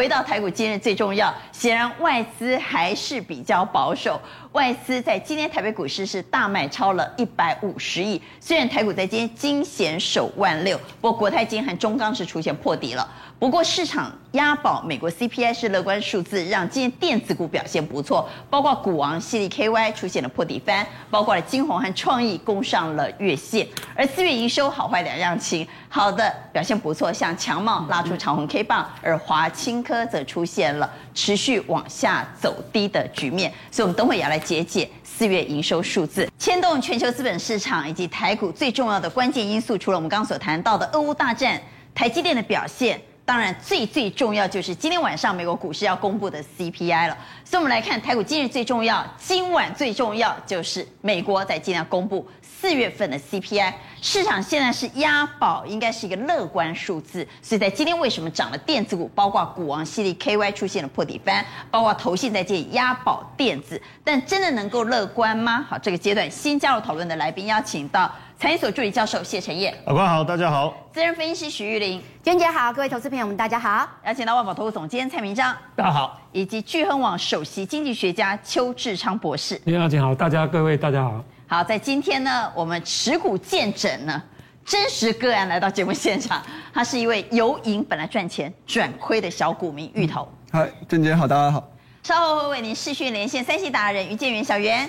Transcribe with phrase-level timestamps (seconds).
[0.00, 4.18] 回到台股，今日最重要，显然外资还是比较保守。
[4.52, 13.08] 外资在今天台北股市是大卖超了一百五十亿，虽然台股在今天惊险守万六，不过国泰金和中钢是出现破底了。
[13.38, 23.66] 不过市场押宝美国 CPI 是乐观数字，让今天电子股表现不错，包括股王矽力 KY 出现了破底翻，包括了晶宏和创意攻上了月线。
[23.94, 33.52] 而四月营收好坏两样情，好的表现不错，像强茂拉出长红 K 棒，而华青科则出现了持续往下走低的局面。
[33.70, 41.60] 所以，我们等会也要来解解四月营收数字，牵动全球资本市场以及台股最重要的关键因素，除了我们刚刚所谈到的俄乌大战，
[41.94, 43.00] 台积电的表现。
[43.22, 47.16] 当然，最最重要就是今天晚上美国股市要公布的 CPI 了。
[47.44, 52.26] 所以，我们来看台股今日最重要，今晚最重要就是美国在今天公布
[52.60, 53.72] 四月份的 CPI。
[54.02, 57.26] 市场现在是押宝，应该是一个乐观数字。
[57.40, 65.64] 所以在今天为什么涨了电子股，包括股王系列 KY 出现了破底翻，包括投信在这里押宝电子，但真的能够乐观吗？
[65.70, 68.10] 好，这个阶段新加入讨论的来宾邀请到。
[68.38, 70.74] 财经所助理教授谢晨业，老关好，大家好。
[70.92, 73.86] 资深分析师徐玉玲，娟姐好，各位投资朋友们大家好。
[74.04, 76.18] 邀请到万宝投资总监蔡明章，大家好。
[76.32, 81.22] 以及聚亨网首席经济学家邱志昌博士，您好，大家各位大家好。
[81.50, 84.22] 好，在今天呢，我们持股见证呢
[84.64, 86.40] 真实个案来到节目现场，
[86.72, 90.28] 他是一位由盈本来赚钱转亏的小股民芋头。
[90.52, 91.68] 嗨、嗯，娟姐好，大家好。
[92.04, 94.88] 稍后会为您视讯连线三星达人于建元小袁。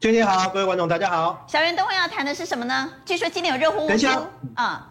[0.00, 1.46] 娟姐好，各位观众大家好。
[1.46, 2.90] 小袁，等会要谈的是什么呢？
[3.04, 3.86] 据说今年有热乎乎。
[3.86, 4.20] 等一下
[4.54, 4.90] 啊，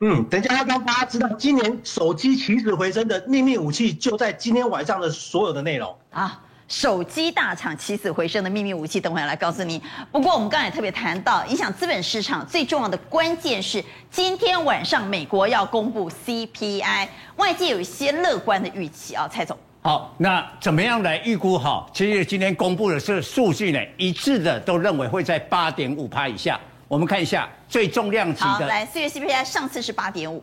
[0.00, 6.40] 嗯，等一下要让大家知道今年手机起死回生的秘密武器，就在今天晚上的所有的内容啊。
[6.68, 9.82] 手机大厂起死回生的秘密武器，等会要来告诉你。
[10.12, 19.56] 不过我们刚才也特别谈到，影响资本市场最重要的关键是今天晚上美国要公布 CPI，外界有一些乐观的预期啊，蔡总。
[19.80, 21.58] 好，那怎么样来预估？
[21.58, 26.60] 哈，其实今天公布的这个数据呢，一致的都认为会在八点五趴以下。
[26.86, 28.46] 我们看一下最重量级的。
[28.46, 30.42] 好，来四月 CPI 上次是八点五，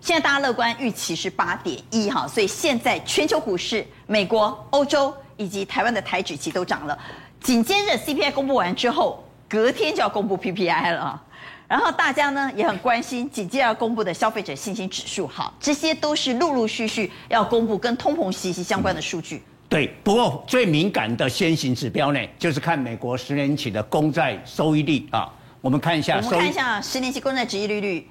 [0.00, 6.98] 现在大家乐观预期是八点一哈，所以现在全球股市、美国、欧洲以及台湾的台指期都涨了。
[7.40, 11.22] 紧接着 CPI 公布完之后，隔天就要公布 PPI 了。
[11.68, 19.42] 然后大家呢也很关心，紧接着要公布的消费者信心指数，好，这些都是陆陆续续要公布跟通膨息息相关的数据。
[19.68, 25.28] 对，不过最敏感的先行指标呢，就是看美国十年期的公债收益率啊。
[25.60, 28.08] 我们看一下，我们看一下十年期公债殖利率，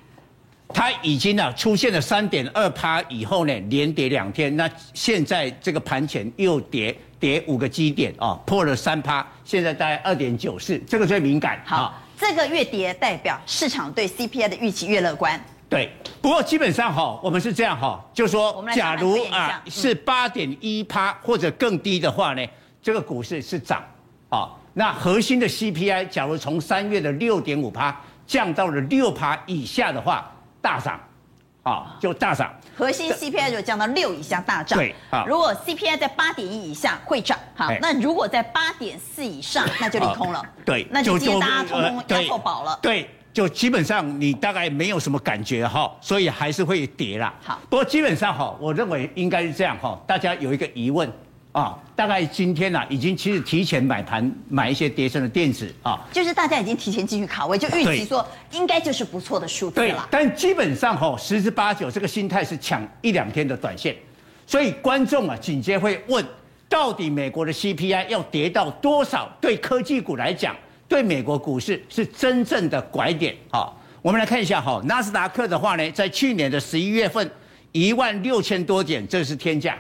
[0.68, 6.94] 它已经啊出现了三点二趴以后呢，连跌两天，那现在这个盘前又跌
[7.26, 11.60] 跌五个基点啊，破了三趴，现在大概二点九四，这个最敏感。
[11.66, 12.00] 好。
[12.18, 15.44] 这个越跌代表市场对 CPI 的预期越乐观。
[15.68, 15.92] 对，
[16.22, 22.46] 不过基本上哈，我们是这样哈，就是说，假如啊是八点一趴或者更低的话呢，
[22.80, 23.84] 这个股市是涨
[24.30, 24.48] 啊。
[24.74, 30.32] 那核心的 CPI 假如从三月的六点五趴降到了六趴以下的话，
[30.62, 31.00] 大涨。
[31.66, 32.54] 啊，就大涨。
[32.78, 34.78] 核心 CPI 就降到六以下大涨。
[34.78, 37.38] 对，啊，如果 CPI 在八点一以下会涨。
[37.56, 40.46] 好，那如果在八点四以上，那就利空了。
[40.64, 42.78] 对，那就今天大家通通压错宝了。
[42.84, 47.34] 对，就基本上你大概没有什么感觉哈，所以还是会跌啦。
[47.42, 51.12] 好，不过基本上哈，我认为应该是这样哈，大家有一个疑问。
[51.56, 60.06] 啊，大概今天呢、啊，已经其实提前买盘买一些跌升的电子啊，就是大家已经提前进去卡位，就预期说应该就是不错的数字了。
[60.12, 63.96] 但基本上哈、哦，十之八九这个心态是抢一两天的短线，
[64.46, 66.26] 所以观众啊紧接会问，
[66.68, 69.32] 到底美国的 CPI 要跌到多少？
[69.40, 70.54] 对科技股来讲，
[70.90, 73.72] 对美国股市是真正的拐点啊。
[74.02, 77.32] 我们来看一下哈、哦，纳斯达克的话呢，在去年的十一月份
[77.72, 79.78] 一万六千多点，这是天价。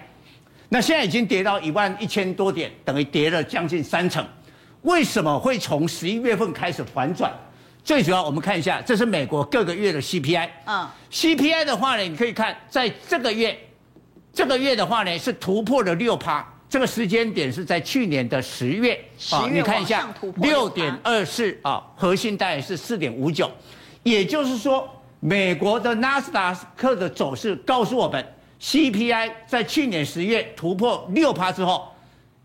[0.69, 4.25] 那现在已经跌到一万一千多点，等于跌了将近三成。
[4.81, 7.31] 为什么会从十一月份开始反转？
[7.83, 10.49] 最主要我们看一下，这是美国各个月的 CPI。
[10.65, 13.57] 嗯，CPI 的话呢，你可以看在这个月，
[14.33, 16.45] 这个月的话呢是突破了六趴。
[16.67, 18.99] 这个时间点是在去年的十月。
[19.17, 20.07] 十月，你看一下，
[20.37, 23.49] 六点二四啊，核心大概是四点五九。
[24.01, 24.89] 也就是说，
[25.19, 28.25] 美国的纳斯达克的走势告诉我们。
[28.61, 31.89] CPI 在去年十月突破六趴之后，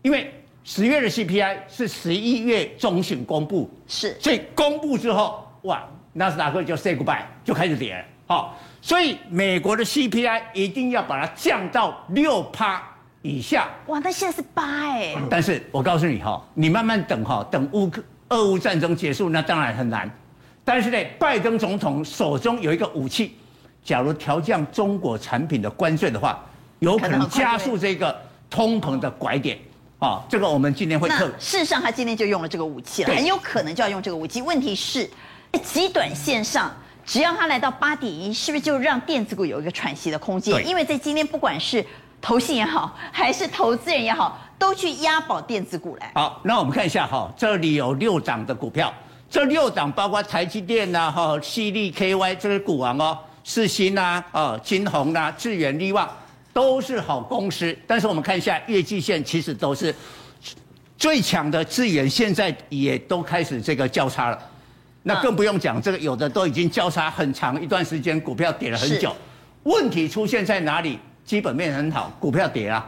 [0.01, 8.05] 因为十月的 CPI 是十一月中旬公布，是，所以公布之后，哇，纳斯达克就 say goodbye，就开始跌了。
[8.27, 12.83] 好，所以美国的 CPI 一定要把它降到六趴
[13.21, 13.69] 以下。
[13.87, 15.15] 哇，那现在是八哎。
[15.29, 20.09] 但是我告诉你哈，你慢慢等哈，等乌克俄乌战争结束，那当然很难。
[20.63, 23.35] 但是呢，拜登总统手中有一个武器。
[23.83, 26.39] 假如调降中国产品的关税的话，
[26.79, 28.15] 有可能加速这个
[28.49, 29.57] 通膨的拐点
[29.99, 30.21] 啊。
[30.29, 31.27] 这个我们今天会特。
[31.39, 34.41] 事实上，他今天就用了这个武器了，很有可能就要用这个武器。
[34.41, 35.09] 问题是，
[35.63, 36.71] 极短线上，
[37.05, 40.67] 只要他来到八点一，是不是就让电子股有一个喘息的空间？
[40.67, 41.83] 因为在今天，不管是
[42.21, 46.11] 投信也好，还是投资人也好，都去押宝电子股来。
[46.13, 48.93] 好，那我们看一下哈，这里有六档的股票。
[49.29, 56.09] 这六档包括台积电呐、啊、哈、矽力 KY 这个股王哦，世新呐、啊、金鸿呐、啊、智远力旺
[56.53, 57.75] 都是好公司。
[57.87, 59.93] 但是我们看一下月季线，其实都是
[60.97, 64.39] 最强的智源，现在也都开始这个交叉了。
[65.03, 69.15] 那更不用讲，这个有的都已经交叉很长一段时间，股票跌了很久。
[69.63, 70.99] 问题出现在哪里？
[71.23, 72.87] 基本面很好，股票跌了。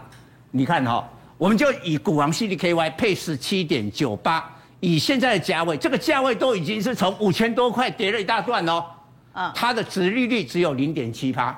[0.51, 1.07] 你看哈，
[1.37, 4.47] 我们就以股王 CDKY 配十七点九八。
[4.79, 8.83] 以现在的价位，这个价位都已经是从五千多块跌了一大段哦。
[9.33, 11.53] 啊，它的殖利率只有零点七趴。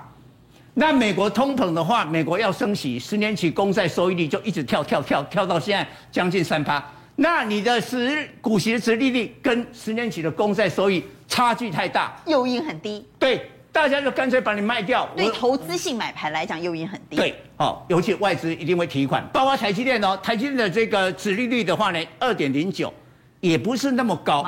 [0.73, 6.83] 那美国通膨的话，美国要升息，十年期公债收益率就一直跳跳跳跳到现在将近三趴。
[7.15, 13.05] 那你的十股息的殖利率跟十年期的公债收益差距太大，诱因很低。
[13.17, 15.07] 对，大家就干脆把你卖掉。
[15.15, 17.15] 对投资性买盘来讲，诱因很低。
[17.15, 22.93] 对，哦，尤其外资一定会提款，包括台积电哦，台积电的这个殖利率的话呢，二点零九。
[23.41, 24.43] 也不是那么高，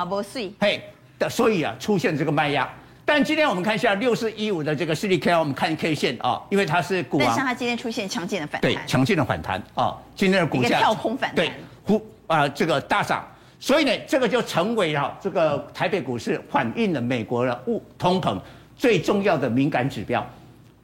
[0.58, 0.82] 嘿，
[1.20, 2.68] 的所以啊出现这个卖压。
[3.08, 11.52] 但今天我们看一下六四一五的这个矽力 KY，我们看 K 线啊，因为它是股王，但是它今天出现强劲的反弹，对，强劲的反弹啊，今天的股价跳空反弹，对，
[11.86, 13.26] 呼啊这个大涨，
[13.58, 18.38] 所以呢，这个就成为了这个台北股市反映了美国的物通膨
[18.76, 20.22] 最重要的敏感指标。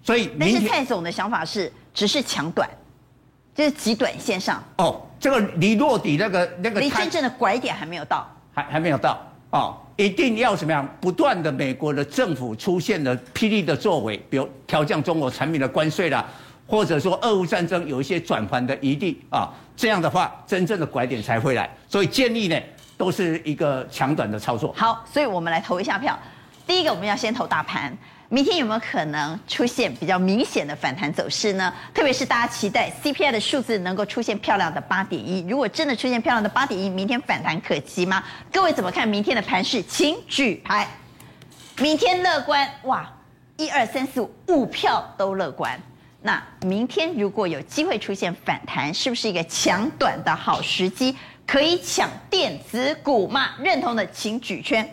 [0.03, 2.67] 所以，但是蔡总的想法是，只是抢短。
[3.55, 4.65] 就是极短线上。
[4.79, 9.17] 哦，这个离落底那个那个离真正的拐点还没有到，还还没有到
[9.50, 10.88] 哦，一定要怎么样？
[11.00, 16.25] 不断的美国的政府出现了霹雳的作为，比如调降中国产品的关税啦，
[16.67, 21.70] 或者说俄乌战争有一些转盘的余地啊，这样的话，真正的拐点才会来。
[21.88, 22.61] 所以建议呢，
[22.96, 24.73] 都是一个抢短的操作。
[24.76, 26.19] 好，所以我们来投一下票。
[26.67, 27.97] 第一个，我们要先投大盘。
[28.34, 31.72] 明天有没有可能出现比较明显的反弹走势呢？
[31.94, 38.25] 特别是大家期待 CPI 的数字能够出现漂亮的八点一，如果真的出现漂亮的八点一，明天反弹可期吗？
[38.52, 39.81] 各位怎么看明天的盘势？
[39.84, 40.84] 请举牌。
[41.78, 43.08] 明天乐观哇，
[43.56, 45.80] 一二三四五五票都乐观。
[46.20, 51.16] 那明天如果有机会出现反弹，是不是一个抢短的好时机？
[51.46, 53.50] 可以抢电子股吗？
[53.60, 54.92] 认同的请举圈。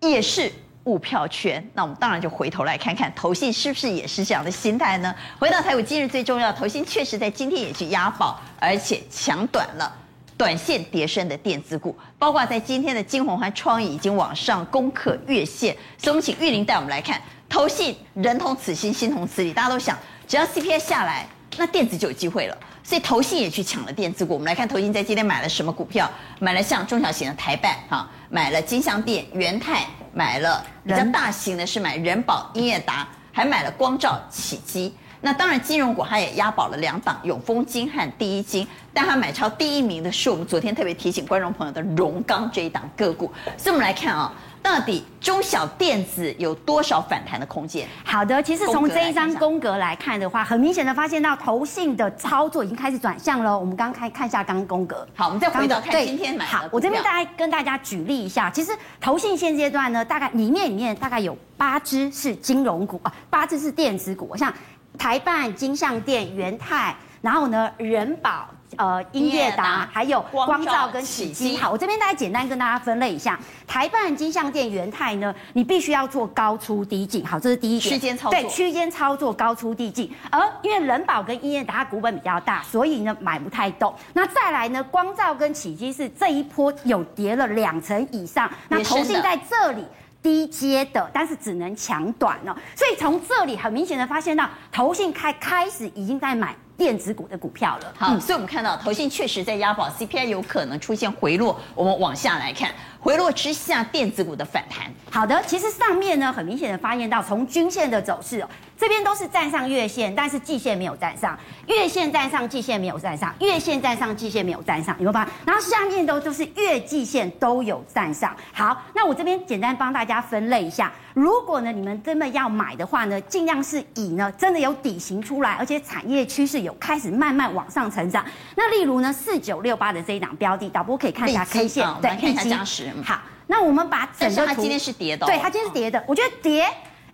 [0.00, 0.50] 也是。
[0.88, 5.14] 物票圈，那我们当然就回头来看看，投信是不是也是这样的心态呢？
[5.38, 9.94] 回到台股，今日最重要，投信确实在今天也去押宝，而且抢短了
[10.38, 17.20] 短线跌升的电子股，包括在今天的金红和创意已经往上攻克月线，所以我们请玉玲带我们来看，
[17.50, 21.26] 投信人同此心，心同此理，大家都想，只要 CPI 下来，
[21.58, 22.56] 那电子就有机会了，
[22.88, 24.32] 所以投信也去抢了电子股。
[24.32, 26.10] 我们来看投信在今天买了什么股票？
[26.40, 29.84] 买了像中小型的台办哈，买了金像电、元泰。
[30.14, 34.92] 买了比较大型的是买人保、英业达，还买了光照、启基。
[35.20, 38.66] 那当然金融股它也押宝了两档，永丰金和第一金。
[38.92, 43.30] 但它买超第一名的是我们昨天特别提醒观众朋友的荣刚这一档个股。
[43.56, 44.46] 所以我们来看啊、哦。
[44.60, 47.86] 到底中小电子有多少反弹的空间？
[48.04, 53.56] 好的，其实从这一张宫格来看的话，很明显的发现到投信的操作已经开始转向了。
[53.56, 55.06] 我们刚刚看看一下刚宫格。
[55.14, 56.50] 好，我们再回到看今天买的。
[56.50, 64.52] 好，我这边大概跟大家举例一下，其实投信现阶段呢，大概里面里面大概有八支是金融股啊，八支是电子股，像
[64.98, 68.46] 台半、金像店、元泰，然后呢人保。
[68.76, 73.36] 呃，英业达还有光照跟启基，好，我这边大概简单跟大家分类一下，
[73.66, 83.92] 台半、金像店、元泰呢，你必须要做高出低进，好，这是第一点，区间操作，对，区间操作高出低进，而因为人保跟英业达它股本比较大，所以呢买不太动。
[84.12, 89.82] 那再来呢，光照跟启基是这一波有跌了两成以上，那投信在这里
[90.22, 96.54] 低阶的，但是只能抢短哦，所以从这里很明显的发现到投信开开始已经在买。
[96.78, 101.60] 电子股的股票了，好，嗯、所以我们看到投信确实在押宝，CPI 有可能出现回落。
[101.74, 104.86] 我们往下来看，回落之下电子股的反弹。
[105.10, 115.32] 好的，其实上面呢很明显的发现到，从均线的走势哦，这边都是站上月线，但是季线没有站上，月线站上，季线没有站上，月线站上，季线没有站上，有没有发现？
[115.46, 118.36] 然后下面都就是月季线都有站上。
[118.52, 120.92] 好，那我这边简单帮大家分类一下。
[121.14, 128.24] 如果呢，你们真的要买的话呢，尽量是以呢真的有底型出来，而且产业趋势有开始慢慢往上成长。
[128.54, 132.87] 那例如呢，四九六八的这一档标的，导播可以看一下 K 线，对，看一下加时。
[133.02, 136.02] 好，那我们把整个图，它今天是跌的，对，它今天是跌的。
[136.06, 136.64] 我觉得跌，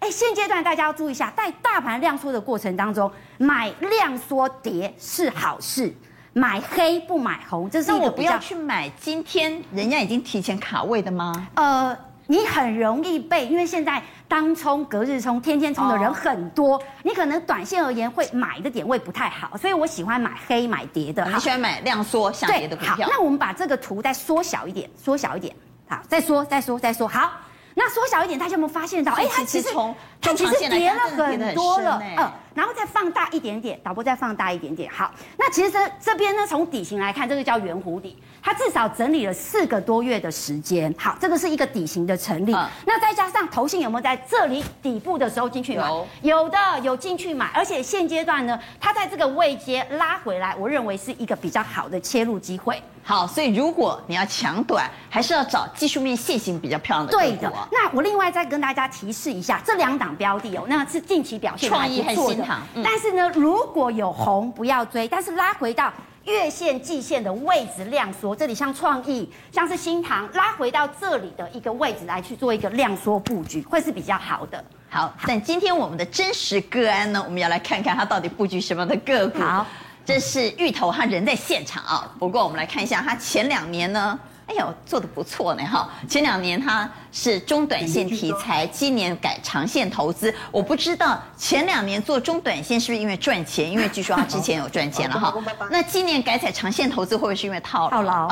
[0.01, 5.95] 哎，现阶段大家要注意一下，在大盘量缩的过程当中，买量缩跌是好事，
[6.33, 11.49] 买黑不买红，这是一个我不要去买今天人家已经提前卡位的吗？
[11.55, 21.25] 呃，你很容易被，因为现在当冲、隔日冲、天天冲的人很多，哦、你可能短线而言会买的点位不太好，所以我喜欢买黑买跌的。
[21.27, 23.07] 你喜欢买量缩下跌的股票？
[23.07, 25.55] 好，那我们把这个图再缩小一点，缩小一点，
[25.89, 27.31] 好，再缩，再缩，再缩，好。
[27.77, 29.13] 那缩小一点，大家有没有发现到？
[29.15, 34.91] 哎，它其实从它其实跌了很多了，嗯，然后再放大一点点，导播再放大一点点。
[34.91, 40.95] 好，那其实这这边呢，从底型来看，这个叫圆弧底，它至少整理了四个多月的时间。
[40.97, 42.53] 好，这个是一个底型的成立。
[42.87, 45.89] 那再加上头信有没有在这里底部的时候进去买？
[45.89, 52.81] 有，有的有进去买，而且现阶段呢，它在这个位阶拉回来，我认为是一个比较好的切入机会。
[53.07, 57.13] 好，所以如果你要抢短，还是要找技术面线型比较漂亮的。
[57.13, 57.53] 对的。
[57.71, 62.44] 那我另外再跟大家提示一下，这两档标的哦，那是近期表现还不错的。
[62.75, 65.93] 嗯、但是呢，如果有红不要追，但是拉回到
[66.25, 74.65] 月线、季线的位置量缩，这里像创意、像是新塘拉回到这里的一个位置来去做一个量缩布局，会是比较好的。
[74.89, 79.41] 好，但今天我们的真实个案呢，我们要来看看它到底布局什么的个股。
[79.43, 79.67] 好。
[80.07, 82.13] 这是芋头，他人在现场啊。
[82.19, 85.89] 不过我们来看一下，他前两年呢，哎呦，做的不错呢哈。
[86.09, 90.33] 前两年他是中短线题材，今年改长线投资。
[90.51, 93.71] 我不知道前两年做中短线是不是因为赚钱？
[93.71, 95.35] 因为据说他之前有赚钱了哈。
[95.71, 98.29] 那今年改采长线投资会不会是因为套套牢？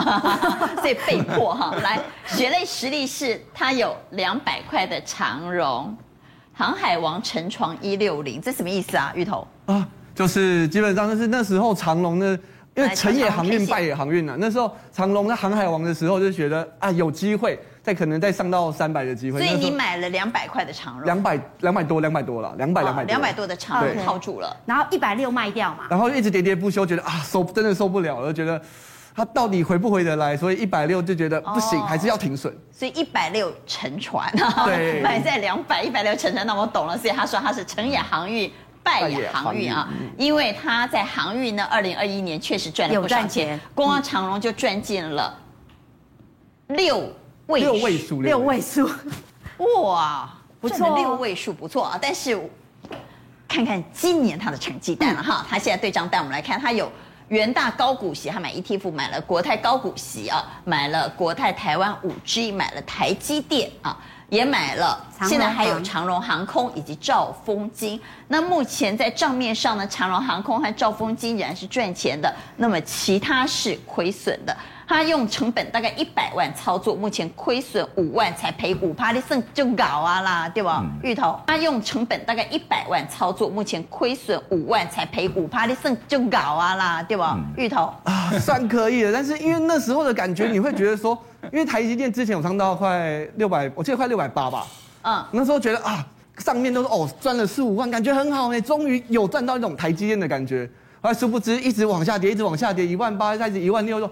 [0.76, 1.74] 所以被迫哈。
[1.82, 5.96] 来，血泪实力是他有两百块的长荣，
[6.52, 9.12] 航海王沉床一六零，这什么意思啊？
[9.14, 9.88] 芋头啊。
[10.14, 12.38] 就是基本上就是那时候长荣呢，
[12.74, 14.34] 因为成也航运败也航运啊。
[14.38, 19.38] 那时候长隆在航海王的时候就觉得啊有机会再可能再上到三百的机会。
[19.38, 21.04] 所以你买了两百块的长隆。
[21.04, 25.84] 两百两百多两百多了，两百两百两百多的长隆套住了，然后一百六卖掉嘛。
[25.90, 28.60] 然后一直喋喋不休，觉得啊受真的受不了了，觉得
[29.14, 30.34] 它到底回不回得来？
[30.34, 32.56] 所以一百六就觉得不行，还是要停损。
[32.70, 36.96] 所以一百六沉船啊，对， 买在两百一百六沉船，那我懂了。
[36.96, 38.50] 所以他说他是成也航运。
[38.82, 45.38] 败也航运啊，因为他在航运呢，二零二一年确实赚了不少钱，光长荣就赚进了
[46.68, 47.12] 六
[47.46, 48.90] 位六位数六位数，
[49.82, 50.28] 哇，
[50.60, 51.98] 不错，六位数不错啊。
[52.00, 52.38] 但是
[53.46, 56.90] 看看今年他的成绩单了哈，他现在对账单我们来看，他有
[57.28, 63.96] 元大高股息，他买 ETF 买了国泰高股息啊，买了国泰台湾五 G，买了台积电啊。
[64.32, 64.98] 也买了，
[65.28, 68.00] 现在还有长荣航空以及兆丰金。
[68.28, 74.56] 那目前在账面上呢，长荣航空和兆丰金仍然是赚钱的，那么其他是亏损的。
[74.88, 80.82] 他用成本大概一百万操作，目前亏损五万，才赔五趴的剩就搞啊啦，对吧？
[81.02, 87.38] 芋头，他用成本大概一百万操作，目前亏损五万，才赔五趴的剩就搞啊啦，对吧？
[87.58, 91.22] 芋头啊，算可以的，但是因为那时候的感觉，你会觉得说。
[91.50, 94.66] 因为台积电之前我涨到快六百，我记得快六百八吧。
[95.02, 96.06] 嗯，那时候觉得啊，
[96.38, 100.70] 上面都是哦赚了四五万，感觉很好呢，终于有赚到一种台积电的感觉。
[101.00, 104.10] 后来殊不知一直往下跌，一直往下跌，一万八，再是一万六，说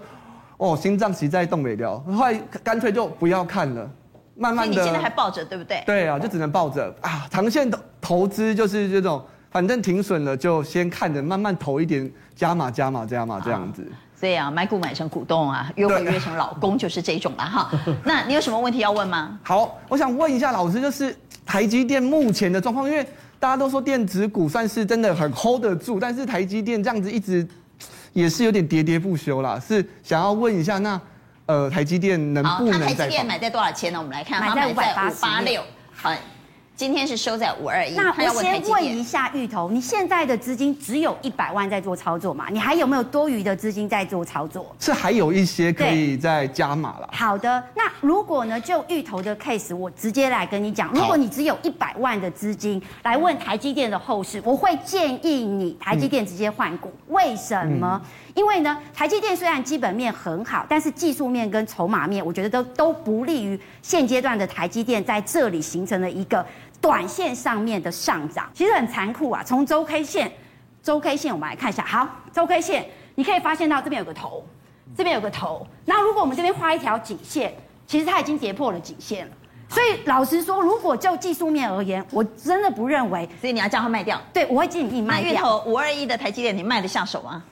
[0.57, 1.97] 哦心脏实在动不了。
[1.99, 3.89] 后来干脆就不要看了，
[4.35, 4.75] 慢慢的。
[4.75, 5.81] 你现在还抱着对不对？
[5.85, 7.25] 对啊，就只能抱着啊。
[7.31, 13.89] 长线的投资就是这种，反正停损了就先看着，慢慢投一点，加码加码加码这样子。
[14.21, 17.71] 对啊，买股买成股东啊，约会约成老公就是这种了哈。
[18.05, 19.37] 那你有什么问题要问吗？
[19.43, 23.03] 好，我想问一下老师，就是台积电目前的状况，因为
[23.39, 27.45] 大家都说电子股算是真的很 hold 得住，但是台积电这样子一直
[28.13, 29.59] 也是有点喋喋不休啦。
[29.59, 31.01] 是想要问一下，那
[31.47, 32.85] 呃台积电能不能在？
[32.85, 33.97] 台积电买在多少钱呢？
[33.97, 34.75] 我们来看，买在五
[35.19, 35.63] 八六。
[35.93, 36.13] 好。
[36.81, 37.93] 今天是收在五二一。
[37.93, 42.47] 那我先问一下芋头，你现在的资金只有一百万在做操作嘛？
[42.49, 44.75] 你还有没有多余的资金在做操作？
[44.79, 47.07] 是还有一些可以再加码了。
[47.13, 56.91] 好的，那如果呢，就芋头的 case，我直接来跟你讲，如果你只有一百万的资金来问台积电的后市，我会建议你台积电直接换股。
[57.07, 58.01] 嗯、为什么？
[58.33, 66.43] 因为呢，台积电虽然基本面很好，但是技术面跟筹码面，我觉得都都不利于现阶段的台积电在这里形成了一个。
[66.81, 69.43] 短线上面的上涨其实很残酷啊。
[69.45, 70.31] 从周 K 线，
[70.81, 71.85] 周 K 线我们来看一下。
[71.85, 74.43] 好，周 K 线你可以发现到这边有个头，
[74.97, 75.65] 这边有个头。
[75.85, 77.53] 那如果我们这边画一条颈线，
[77.85, 79.31] 其实它已经跌破了颈线了。
[79.69, 83.29] 所以老实说，如果就技术面而言，我真的不认为。
[83.39, 84.19] 所以你要叫它卖掉。
[84.33, 85.29] 对，我会建议你卖掉。
[85.29, 87.43] 那月头五二一的台积电，你卖得下手吗？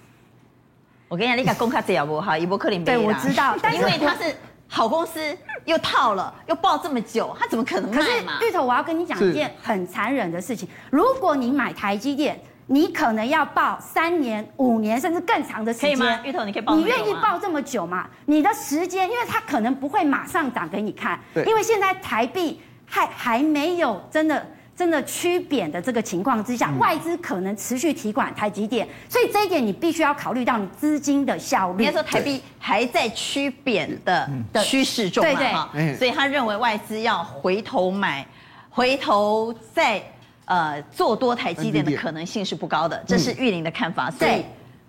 [1.07, 2.83] 我跟你讲，你敢公开资料不好，一波克林。
[2.83, 4.35] 对，我知道，因为它是。
[4.69, 5.19] 好公司
[5.65, 8.37] 又套了，又抱这么久，他怎么可能卖嘛？
[8.39, 12.39] 可是芋头，我要跟你讲一件很残忍的事情，如果你买台积电。
[12.71, 15.97] 你可能要抱三年、五年，甚至更长的时间。
[15.97, 16.19] 可以吗？
[16.23, 16.75] 芋头，你可以抱。
[16.75, 18.07] 你愿意抱这么久吗？
[18.27, 21.19] 你的时间，因为它可能不会马上涨给你看。
[21.33, 21.43] 对。
[21.45, 24.45] 因为现在台币还还没有真的
[24.79, 31.83] 真的趋贬的这个情况之下，嗯、外资可能持续提款台积电，所以这一点你必须要考虑到你资金的效率。
[31.83, 34.29] 应该说台币还在趋贬的
[34.63, 35.51] 趋势中嘛？
[35.51, 35.69] 哈。
[35.97, 38.25] 所以他认为外资要回头买，
[38.69, 40.01] 回头再。
[40.45, 44.43] 呃，做多台积电的可能性是不高的，这是玉林的看法，所以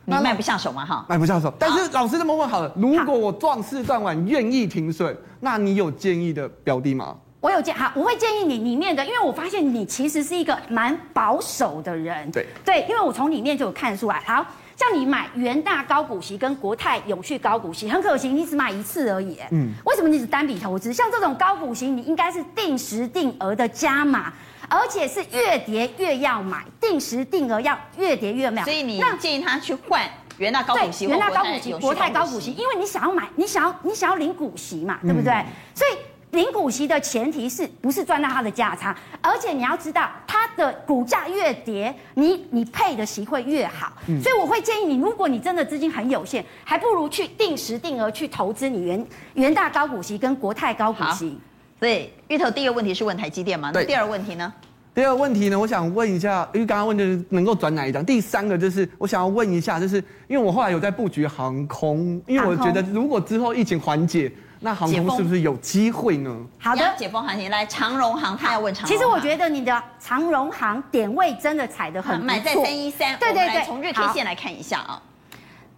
[0.06, 1.52] 你卖不下手嘛，哈，卖不下手。
[1.58, 7.14] 但是老师这么问好了，如果我壮士断腕愿意停损，那你有建议的标的吗？
[7.40, 14.44] 我有建，好，我会建议你里面的，因为我发现你其实是一个蛮保守的人，对对，因为我从里面就有看出来，好
[14.76, 20.92] 像你买元大高股息跟国泰永续高股息很可惜，你只买一次而已，嗯，为什么你只单笔投资？
[20.92, 24.32] 像这种高股息，你应该是定时定额的加码。
[24.72, 28.62] 而且是越跌越要买，定时定额要越跌越买。
[28.62, 35.32] 所以你建议他去换元大高股息，元大高股息、国泰高股息，因为你想要买，你想要你想要领股息嘛，对不对？
[35.32, 35.98] 嗯、所以
[36.32, 38.96] 领股息的前提是不是赚到它的价差？
[39.20, 43.92] 而且你要知道，它的股价越跌，你你配的息会越好。
[44.06, 51.38] 嗯、所以我会建议你，如果你真的资金很有限，还不如去定时定额去投资你元元大高股息跟国泰高股息。
[51.78, 53.70] 所以芋头第一个问题是问台积电吗？
[53.74, 54.52] 那第二个问题呢？
[54.92, 58.04] 第二个问题呢，我想问一下，因为刚刚问的是能够转哪一张？
[58.04, 59.96] 第三个就是我想要问一下，就是
[60.28, 64.30] 因为我后来有在布局航空，因为我觉得如果之后疫情缓解，
[64.62, 66.36] 那航空是不是有机会呢？
[66.58, 68.90] 好的，解封行情来长荣航，他要问长荣。
[68.90, 73.18] 其实我觉得你的长荣航点位真的踩得很不错，买在三一三。
[73.18, 75.00] 对对对，从日 K 线来看一下啊，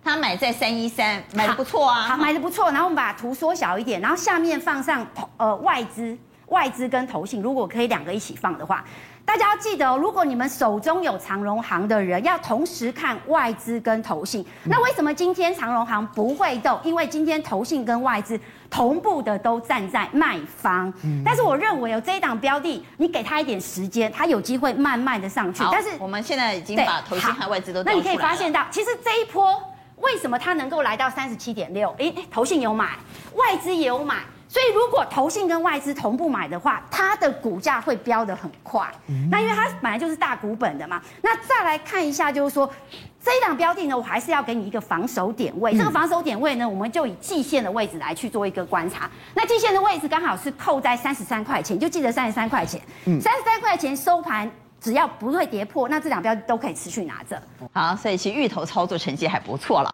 [0.02, 2.72] 他买在三一三，买的不错啊，好，买的不错。
[2.72, 6.18] 然后我们把图缩小一点，然后下面放上呃外资。
[6.52, 8.84] 外资跟投信，如果可以两个一起放的话，
[9.24, 14.44] 大家要记得哦，如果你们手中有长荣行的人，要同时看外资跟投信。
[14.64, 16.78] 那为什么今天长荣行不会动？
[16.84, 18.38] 因为今天投信跟外资
[18.68, 20.92] 同步的都站在卖方。
[21.24, 25.64] 但是我认为有这一档标的，你给他一点时间，他有机会慢慢的上去。
[25.72, 29.58] 但是我们现在已经把投信和外资都，那你可以发现到，其实这一波
[29.96, 31.94] 为什么它能够来到三十七点六？
[31.98, 32.90] 诶，投信有买，
[33.34, 34.16] 外资也有买。
[34.52, 38.86] 所以，如果投信跟外资同步买的话，它的股价会飙得很快。
[39.06, 41.00] 嗯、那因为它本来就是大股本的嘛。
[41.22, 42.70] 那再来看一下，就是说
[43.24, 45.72] 这一档标的呢，我还是要给你一个防守点位。
[45.72, 49.10] 嗯、这个防守点位呢，我们就以季线的位置来去做一个观察。
[49.32, 52.78] 那季线的位置刚好是扣在三十三块钱，就记得三十三块钱。
[53.06, 57.42] 三十三块钱收盘，只要不会跌破，那这两标都可以持续拿着。
[57.72, 59.90] 好，所以其实芋头操作成绩还不错了。